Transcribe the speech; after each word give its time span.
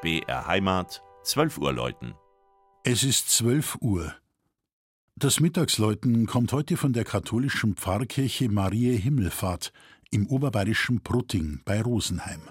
BR 0.00 0.46
Heimat, 0.46 1.02
12 1.24 1.58
Uhr 1.58 1.72
läuten. 1.72 2.14
Es 2.84 3.02
ist 3.02 3.30
12 3.30 3.78
Uhr. 3.80 4.14
Das 5.16 5.40
Mittagsläuten 5.40 6.26
kommt 6.26 6.52
heute 6.52 6.76
von 6.76 6.92
der 6.92 7.02
katholischen 7.02 7.74
Pfarrkirche 7.74 8.48
Mariä 8.48 8.96
Himmelfahrt 8.96 9.72
im 10.12 10.28
oberbayerischen 10.28 11.00
Prutting 11.00 11.62
bei 11.64 11.82
Rosenheim. 11.82 12.42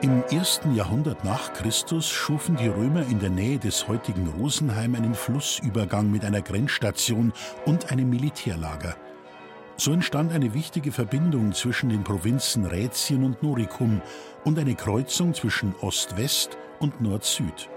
Im 0.00 0.22
ersten 0.30 0.76
Jahrhundert 0.76 1.24
nach 1.24 1.52
Christus 1.54 2.08
schufen 2.08 2.54
die 2.54 2.68
Römer 2.68 3.02
in 3.08 3.18
der 3.18 3.30
Nähe 3.30 3.58
des 3.58 3.88
heutigen 3.88 4.28
Rosenheim 4.28 4.94
einen 4.94 5.12
Flussübergang 5.12 6.08
mit 6.08 6.24
einer 6.24 6.40
Grenzstation 6.40 7.32
und 7.66 7.90
einem 7.90 8.08
Militärlager. 8.08 8.94
So 9.76 9.90
entstand 9.92 10.30
eine 10.30 10.54
wichtige 10.54 10.92
Verbindung 10.92 11.52
zwischen 11.52 11.88
den 11.88 12.04
Provinzen 12.04 12.64
Rätien 12.64 13.24
und 13.24 13.42
Noricum 13.42 14.00
und 14.44 14.56
eine 14.60 14.76
Kreuzung 14.76 15.34
zwischen 15.34 15.74
Ost-West 15.80 16.56
und 16.78 17.00
Nord-Süd. 17.00 17.68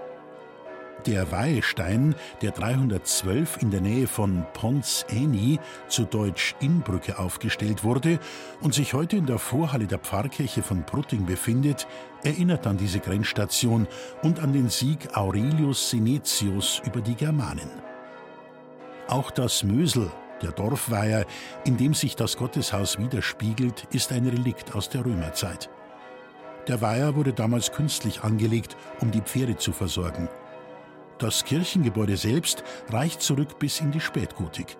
Der 1.06 1.32
Weihestein, 1.32 2.14
der 2.42 2.52
312 2.52 3.58
in 3.60 3.72
der 3.72 3.80
Nähe 3.80 4.06
von 4.06 4.46
Pons 4.52 5.04
Eni, 5.08 5.58
zu 5.88 6.04
Deutsch 6.04 6.54
Innbrücke, 6.60 7.18
aufgestellt 7.18 7.82
wurde 7.82 8.20
und 8.60 8.72
sich 8.72 8.94
heute 8.94 9.16
in 9.16 9.26
der 9.26 9.38
Vorhalle 9.38 9.88
der 9.88 9.98
Pfarrkirche 9.98 10.62
von 10.62 10.86
Prutting 10.86 11.26
befindet, 11.26 11.88
erinnert 12.22 12.68
an 12.68 12.76
diese 12.76 13.00
Grenzstation 13.00 13.88
und 14.22 14.38
an 14.38 14.52
den 14.52 14.68
Sieg 14.68 15.16
Aurelius 15.16 15.90
Senetius 15.90 16.80
über 16.84 17.00
die 17.00 17.16
Germanen. 17.16 17.70
Auch 19.08 19.32
das 19.32 19.64
Mösel, 19.64 20.08
der 20.40 20.52
Dorfweiher, 20.52 21.26
in 21.64 21.76
dem 21.76 21.94
sich 21.94 22.14
das 22.14 22.36
Gotteshaus 22.36 22.98
widerspiegelt, 22.98 23.88
ist 23.90 24.12
ein 24.12 24.26
Relikt 24.26 24.76
aus 24.76 24.88
der 24.88 25.04
Römerzeit. 25.04 25.68
Der 26.68 26.80
Weiher 26.80 27.16
wurde 27.16 27.32
damals 27.32 27.72
künstlich 27.72 28.22
angelegt, 28.22 28.76
um 29.00 29.10
die 29.10 29.20
Pferde 29.20 29.56
zu 29.56 29.72
versorgen. 29.72 30.28
Das 31.18 31.44
Kirchengebäude 31.44 32.16
selbst 32.16 32.64
reicht 32.90 33.22
zurück 33.22 33.58
bis 33.58 33.80
in 33.80 33.92
die 33.92 34.00
Spätgotik. 34.00 34.76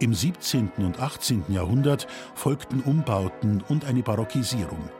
Im 0.00 0.12
17. 0.12 0.70
und 0.78 1.00
18. 1.00 1.44
Jahrhundert 1.48 2.08
folgten 2.34 2.80
Umbauten 2.80 3.62
und 3.68 3.84
eine 3.84 4.02
Barockisierung. 4.02 4.90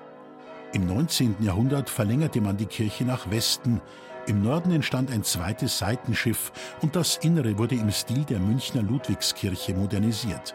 Im 0.72 0.86
19. 0.86 1.36
Jahrhundert 1.40 1.90
verlängerte 1.90 2.40
man 2.40 2.56
die 2.56 2.66
Kirche 2.66 3.04
nach 3.04 3.30
Westen. 3.30 3.80
Im 4.26 4.42
Norden 4.42 4.70
entstand 4.72 5.10
ein 5.10 5.24
zweites 5.24 5.78
Seitenschiff 5.78 6.52
und 6.80 6.96
das 6.96 7.16
Innere 7.18 7.58
wurde 7.58 7.74
im 7.74 7.90
Stil 7.90 8.24
der 8.24 8.38
Münchner 8.38 8.82
Ludwigskirche 8.82 9.74
modernisiert. 9.74 10.54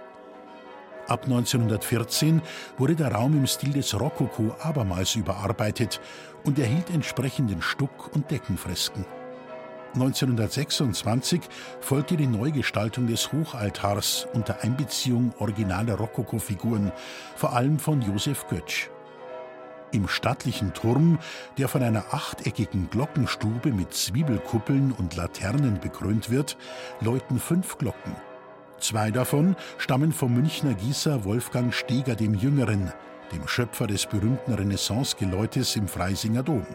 Ab 1.07 1.23
1914 1.23 2.41
wurde 2.77 2.95
der 2.95 3.11
Raum 3.11 3.33
im 3.33 3.47
Stil 3.47 3.73
des 3.73 3.99
Rokoko 3.99 4.55
abermals 4.61 5.15
überarbeitet 5.15 5.99
und 6.43 6.59
erhielt 6.59 6.89
entsprechenden 6.91 7.61
Stuck- 7.61 8.13
und 8.13 8.29
Deckenfresken. 8.29 9.05
1926 9.93 11.41
folgte 11.81 12.15
die 12.15 12.27
Neugestaltung 12.27 13.07
des 13.07 13.31
Hochaltars 13.31 14.27
unter 14.33 14.61
Einbeziehung 14.61 15.33
originaler 15.39 15.95
Rokoko-Figuren, 15.95 16.91
vor 17.35 17.53
allem 17.53 17.79
von 17.79 18.01
Josef 18.01 18.47
Götsch. 18.47 18.89
Im 19.91 20.07
stattlichen 20.07 20.73
Turm, 20.73 21.17
der 21.57 21.67
von 21.67 21.81
einer 21.81 22.13
achteckigen 22.13 22.89
Glockenstube 22.91 23.71
mit 23.71 23.93
Zwiebelkuppeln 23.93 24.91
und 24.91 25.15
Laternen 25.15 25.79
bekrönt 25.79 26.29
wird, 26.29 26.57
läuten 27.01 27.39
fünf 27.39 27.77
Glocken. 27.79 28.15
Zwei 28.79 29.09
davon 29.09 29.55
stammen 29.77 30.11
vom 30.11 30.35
Münchner 30.35 30.75
Gießer 30.75 31.25
Wolfgang 31.25 31.73
Steger 31.73 32.15
dem 32.15 32.35
Jüngeren, 32.35 32.93
dem 33.33 33.47
Schöpfer 33.47 33.87
des 33.87 34.05
berühmten 34.05 34.53
Renaissance-Geläutes 34.53 35.75
im 35.75 35.87
Freisinger 35.87 36.43
Dom. 36.43 36.65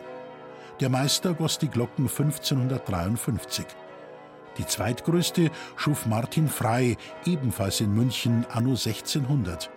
Der 0.80 0.88
Meister 0.88 1.34
goss 1.34 1.58
die 1.58 1.68
Glocken 1.68 2.08
1553. 2.08 3.66
Die 4.58 4.66
zweitgrößte 4.66 5.50
schuf 5.76 6.06
Martin 6.06 6.48
Frey, 6.48 6.96
ebenfalls 7.24 7.80
in 7.80 7.94
München, 7.94 8.44
anno 8.50 8.70
1600, 8.70 9.70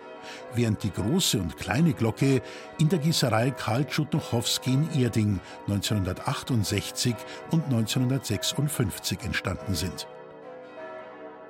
während 0.54 0.82
die 0.82 0.92
große 0.92 1.38
und 1.38 1.56
kleine 1.56 1.92
Glocke 1.92 2.42
in 2.78 2.88
der 2.88 2.98
Gießerei 2.98 3.50
Karl 3.52 3.86
Tschutochowski 3.86 4.72
in 4.72 5.00
Erding 5.00 5.40
1968 5.66 7.14
und 7.50 7.64
1956 7.64 9.22
entstanden 9.22 9.74
sind. 9.74 10.06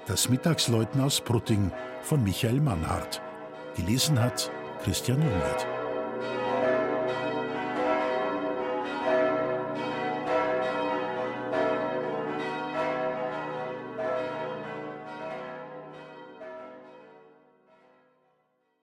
Das 0.07 0.29
Mittagsläuten 0.29 1.03
aus 1.03 1.21
Brutting 1.21 1.71
von 2.03 2.23
Michael 2.23 2.61
Mannhardt. 2.61 3.21
Gelesen 3.77 4.19
hat 4.21 4.51
Christian 4.83 5.21
Jungwirth. 5.21 5.78